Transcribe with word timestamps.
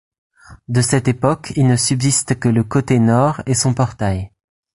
De 0.67 0.81
cette 0.81 1.07
époque, 1.07 1.53
il 1.55 1.67
ne 1.67 1.75
subsiste 1.75 2.39
que 2.39 2.49
le 2.49 2.63
côté 2.63 2.97
Nord 2.97 3.43
et 3.45 3.53
son 3.53 3.75
portail. 3.75 4.31